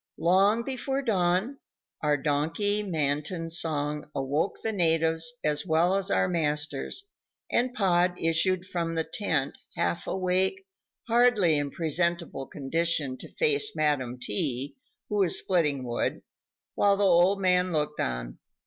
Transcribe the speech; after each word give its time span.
Long 0.17 0.63
before 0.63 1.03
dawn, 1.03 1.59
our 2.01 2.17
donkey 2.17 2.81
matin 2.81 3.51
song 3.51 4.09
awoke 4.15 4.57
the 4.63 4.71
natives 4.71 5.31
as 5.43 5.63
well 5.63 5.93
as 5.95 6.09
our 6.09 6.27
masters, 6.27 7.07
and 7.51 7.71
Pod 7.75 8.15
issued 8.19 8.65
from 8.65 8.95
the 8.95 9.03
tent, 9.03 9.59
half 9.77 10.07
awake, 10.07 10.65
hardly 11.07 11.55
in 11.55 11.69
presentable 11.69 12.47
condition 12.47 13.15
to 13.19 13.31
face 13.31 13.75
Madam 13.75 14.17
T., 14.19 14.75
who 15.07 15.17
was 15.17 15.37
splitting 15.37 15.83
wood, 15.83 16.23
while 16.73 16.97
the 16.97 17.03
old 17.03 17.39
man 17.39 17.71
looked 17.71 17.99
on. 17.99 18.39